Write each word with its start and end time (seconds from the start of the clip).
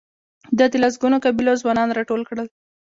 ده 0.57 0.65
د 0.71 0.75
لسګونو 0.83 1.17
قبیلو 1.25 1.59
ځوانان 1.61 1.89
راټول 1.97 2.21
کړل. 2.29 2.47